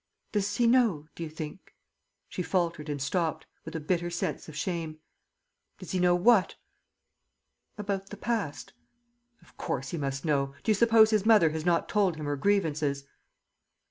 [0.31, 1.75] Does he know, do you think"
[2.27, 4.97] she faltered and stopped, with a bitter sense of shame.
[5.77, 6.55] "Does he know what?"
[7.77, 8.73] "About the past?"
[9.43, 10.55] "Of course he must know.
[10.63, 13.05] Do you suppose his mother has not told him her grievances?"